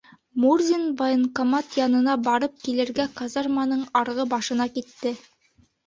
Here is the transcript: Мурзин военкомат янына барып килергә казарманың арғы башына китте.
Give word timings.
Мурзин 0.45 0.87
военкомат 1.01 1.75
янына 1.83 2.17
барып 2.29 2.57
килергә 2.65 3.07
казарманың 3.23 3.87
арғы 4.05 4.29
башына 4.37 4.73
китте. 4.77 5.19